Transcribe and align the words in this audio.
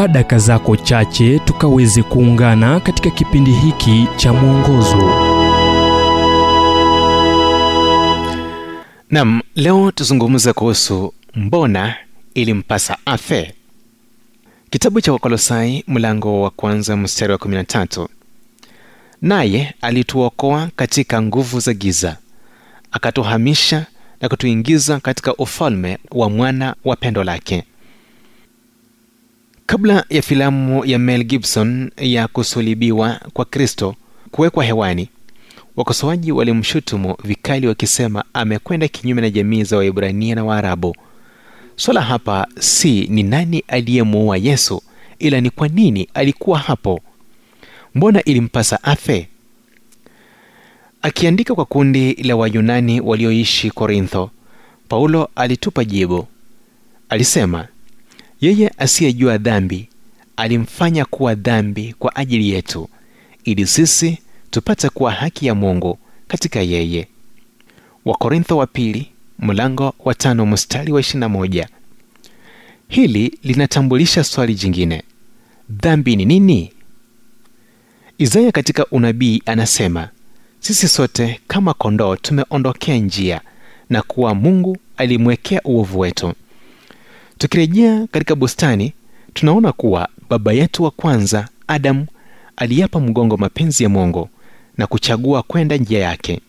chukua 0.00 0.08
daka 0.12 0.38
zako 0.38 0.76
chache 0.76 1.38
tukaweze 1.38 2.02
kuungana 2.02 2.80
katika 2.80 3.10
kipindi 3.10 3.50
hiki 3.52 4.08
cha 4.16 4.32
mwongozo. 4.32 4.96
Nam 9.10 9.40
leo 9.54 9.90
tuzungumze 9.90 10.52
kuhusu 10.52 11.14
mbona 11.34 11.94
ilimpasa 12.34 12.96
afe. 13.06 13.54
Kitabu 14.70 15.00
cha 15.00 15.12
wakolosai 15.12 15.84
mlango 15.88 16.42
wa 16.42 16.50
kwanza 16.50 16.96
mstari 16.96 17.32
wa 17.32 17.38
13 17.38 18.08
naye 19.22 19.74
alituokoa 19.80 20.68
katika 20.76 21.22
nguvu 21.22 21.60
za 21.60 21.74
giza 21.74 22.16
akatuhamisha 22.92 23.86
na 24.20 24.28
kutuingiza 24.28 25.00
katika 25.00 25.34
ufalme 25.36 25.98
wa 26.10 26.30
mwana 26.30 26.74
wa 26.84 26.96
pendo 26.96 27.24
lake 27.24 27.64
kabla 29.70 30.04
ya 30.10 30.22
filamu 30.22 30.84
ya 30.84 30.98
mel 30.98 31.24
gibson 31.24 31.90
ya 31.96 32.28
kusulibiwa 32.28 33.20
kwa 33.32 33.44
kristo 33.44 33.94
kuwekwa 34.30 34.64
hewani 34.64 35.08
wakosoaji 35.76 36.32
walimshutumu 36.32 37.16
vikali 37.24 37.66
wakisema 37.66 38.24
amekwenda 38.32 38.88
kinyume 38.88 39.20
na 39.20 39.30
jamii 39.30 39.64
za 39.64 39.76
waibrania 39.76 40.34
na 40.34 40.44
waarabu. 40.44 40.96
Swala 41.76 42.00
hapa 42.00 42.46
si 42.58 43.06
ni 43.06 43.22
nani 43.22 43.64
aliyemuua 43.68 44.36
yesu 44.36 44.82
ila 45.18 45.40
ni 45.40 45.50
kwa 45.50 45.68
nini 45.68 46.08
alikuwa 46.14 46.58
hapo? 46.58 47.00
Mbona 47.94 48.24
ilimpasa 48.24 48.84
afe? 48.84 49.28
Akiandika 51.02 51.54
kwa 51.54 51.64
kundi 51.64 52.14
la 52.14 52.36
wayunani 52.36 53.00
walioishi 53.00 53.70
korintho 53.70 54.30
paulo 54.88 55.28
alitupa 55.36 55.84
jibu. 55.84 56.26
Alisema 57.08 57.68
yeye 58.40 58.72
asiyejua 58.78 59.38
dhambi 59.38 59.88
alimfanya 60.36 61.04
kuwa 61.04 61.34
dhambi 61.34 61.94
kwa 61.98 62.16
ajili 62.16 62.50
yetu 62.50 62.88
ili 63.44 63.66
sisi 63.66 64.18
tupate 64.50 64.88
kuwa 64.88 65.12
haki 65.12 65.46
ya 65.46 65.54
mungu 65.54 65.98
katika 66.28 66.60
yeye. 66.60 67.08
Wakorintho 68.04 68.56
wa 68.56 68.66
pili 68.66 69.10
mlango 69.38 69.94
wa 70.04 70.14
tano 70.14 70.46
mstari 70.46 70.92
wa 70.92 71.00
21 71.00 71.66
hili 72.88 73.38
linatambulisha 73.42 74.24
swali 74.24 74.54
jingine. 74.54 75.02
Dhambi 75.70 76.16
ni 76.16 76.24
nini? 76.24 76.72
Isaya 78.18 78.52
katika 78.52 78.86
unabii 78.86 79.42
anasema 79.46 80.08
sisi 80.60 80.88
sote 80.88 81.40
kama 81.48 81.74
kondoo 81.74 82.16
tumeondokea 82.16 82.96
njia 82.96 83.40
na 83.90 84.02
kuwa 84.02 84.34
mungu 84.34 84.76
alimwekea 84.96 85.60
uovu 85.64 85.98
wetu 85.98 86.32
tukirejea 87.40 88.06
katika 88.10 88.34
bustani 88.34 88.92
tunaona 89.34 89.72
kuwa 89.72 90.08
baba 90.30 90.52
yetu 90.52 90.82
wa 90.84 90.90
kwanza 90.90 91.48
adamu 91.68 92.06
aliyapa 92.56 93.00
mgongo 93.00 93.36
mapenzi 93.36 93.82
ya 93.82 93.88
mungu 93.88 94.28
na 94.78 94.86
kuchagua 94.86 95.42
kwenda 95.42 95.76
njia 95.76 95.98
yake. 96.00 96.40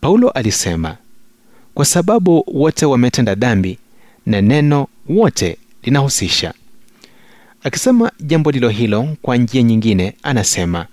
Paulo 0.00 0.30
alisema 0.30 0.96
kwa 1.74 1.84
sababu 1.84 2.44
wote 2.46 2.86
wametenda 2.86 3.34
dhambi 3.34 3.78
na 4.26 4.40
neno 4.40 4.86
wote 5.08 5.58
linahusisha. 5.82 6.54
Akisema 7.62 8.12
jambo 8.20 8.50
lilo 8.50 8.68
hilo 8.68 9.16
kwa 9.22 9.36
njia 9.36 9.62
nyingine 9.62 10.14
anasema 10.22 10.86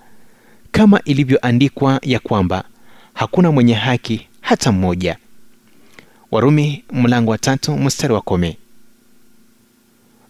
kama 0.72 1.00
ilivyoandikwa 1.04 2.00
ya 2.02 2.18
kwamba 2.18 2.64
hakuna 3.14 3.52
mwenye 3.52 3.74
haki 3.74 4.26
hata 4.40 4.72
mmoja. 4.72 5.16
Warumi 6.30 6.84
mlango 6.92 7.30
wa 7.30 7.38
tatu 7.38 7.76
mstari 7.76 8.14
wa 8.14 8.20
kumi 8.20 8.56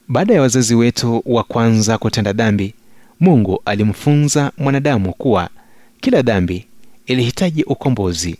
baada 0.08 0.34
ya 0.34 0.40
wazazi 0.42 0.74
wetu 0.74 1.22
wa 1.26 1.42
kwanza 1.44 1.98
kutenda 1.98 2.32
dhambi 2.32 2.74
mungu 3.20 3.62
alimfunza 3.64 4.52
mwanadamu 4.58 5.12
kuwa 5.12 5.48
kila 6.00 6.22
dhambi 6.22 6.66
ilihitaji 7.06 7.62
ukombozi. 7.62 8.36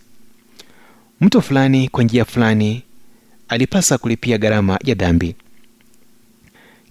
Mtu 1.21 1.41
fulani 1.41 1.89
kwa 1.89 2.03
njia 2.03 2.25
fulani 2.25 2.83
alipasa 3.49 3.97
kulipia 3.97 4.37
gharama 4.37 4.79
ya 4.83 4.95
dhambi. 4.95 5.35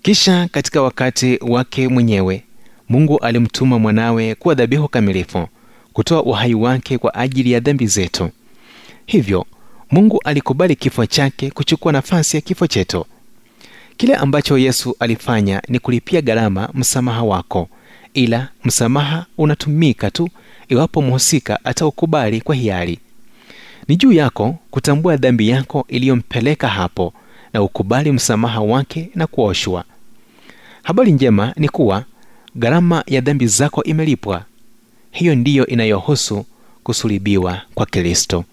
Kisha 0.03 0.49
katika 0.53 0.83
wakati 0.83 1.39
wake 1.43 1.89
mwenyewe 1.89 2.43
mungu 2.89 3.19
alimtuma 3.19 3.79
mwanawe 3.79 4.35
kuwa 4.35 4.55
dhabihu 4.55 4.89
kamilifu 4.89 5.49
kutoa 5.93 6.23
uhai 6.23 6.55
wake 6.55 6.99
kwa 6.99 7.15
ajili 7.15 7.53
ya 7.53 7.61
dhambi 7.61 7.87
zetu. 7.87 8.31
Hivyo 9.07 9.47
mungu 9.91 10.21
alikubali 10.25 10.77
kifo 10.77 11.07
chake 11.07 11.51
kuchukua 11.51 11.93
nafasi 11.93 12.37
ya 12.37 12.41
kifo 12.41 12.67
chetu 12.67 13.07
kile 13.97 14.15
ambacho 14.15 14.59
yesu 14.59 14.97
alifanya 15.01 15.63
ni 15.69 15.79
kulipia 15.79 16.21
gharama 16.23 16.69
msamaha 16.75 17.23
wako. 17.23 17.69
Ila 18.15 18.49
msamaha 18.65 19.27
unatumika 19.39 20.11
tu 20.11 20.29
iwapo 20.69 21.03
mhusika 21.03 21.65
ataukubali 21.65 22.41
kwa 22.41 22.55
hiari. 22.55 22.99
Ni 23.89 23.97
juu 23.97 24.13
yako 24.13 24.57
kutambua 24.71 25.17
dhambi 25.17 25.49
yako 25.49 25.85
iliyompeleka 25.89 26.69
hapo 26.69 27.13
na 27.53 27.63
ukubali 27.63 28.13
msamaha 28.13 28.61
wake 28.61 29.11
na 29.15 29.27
kuoshwa. 29.27 29.85
Habari 30.83 31.13
njema 31.13 31.53
ni 31.57 31.69
kuwa 31.69 32.05
gharama 32.57 33.05
ya 33.07 33.21
dhambi 33.21 33.47
zako 33.47 33.83
imelipwa. 33.83 34.45
Hiyo 35.11 35.35
ndiyo 35.35 35.67
inayohusu 35.67 36.45
kusulibiwa 36.85 37.61
kwa 37.75 37.87
kristo 37.87 38.45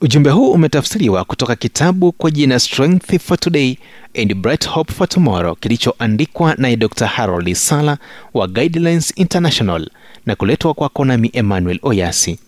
ujumbe 0.00 0.30
huu 0.30 0.50
umetafsiriwa 0.52 1.24
kutoka 1.24 1.56
kitabu 1.56 2.12
kwa 2.12 2.30
jina 2.30 2.58
strength 2.60 3.18
for 3.18 3.38
today 3.38 3.76
and 4.22 4.34
bright 4.34 4.68
hope 4.68 4.92
for 4.92 5.08
tomorrow 5.08 5.56
kilichoandikwa 5.56 6.54
naye 6.58 6.76
dr 6.76 7.06
harold 7.06 7.54
sala 7.54 7.98
wa 8.34 8.48
guidelines 8.48 9.12
international 9.16 9.90
na 10.26 10.36
kuletwa 10.36 10.74
kwako 10.74 11.04
nami 11.04 11.30
emmanuel 11.32 11.78
oyasi. 11.82 12.38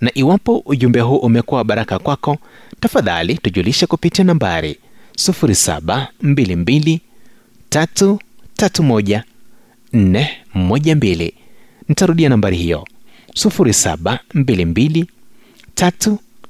Na 0.00 0.10
iwapo 0.14 0.62
ujumbe 0.66 1.00
huu 1.00 1.16
umekuwa 1.16 1.64
baraka 1.64 1.98
kwako 1.98 2.38
tafadhali 2.80 3.34
tujulishe 3.38 3.86
kupitia 3.86 4.24
nambari 4.24 4.78
722 5.14 6.98
nitarudia 11.88 12.28
nambari 12.28 12.56
hiyo 12.56 12.86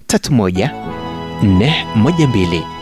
722 0.09 0.69
331 1.43 1.83
412 1.97 2.74